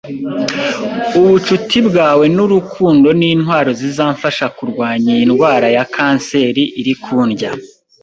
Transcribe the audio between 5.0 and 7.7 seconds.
iyi ndwara ya kanseri iri kundya!